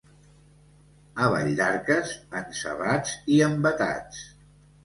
A 1.25 1.27
Valldarques, 1.33 2.15
encebats 2.41 3.15
i 3.37 3.41
envetats. 3.53 4.27